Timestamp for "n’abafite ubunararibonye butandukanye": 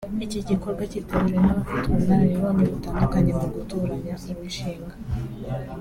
1.45-3.31